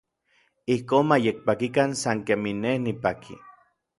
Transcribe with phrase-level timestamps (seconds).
[0.75, 3.35] Ijkon ma yekpakikan san kemij n nej nipaki.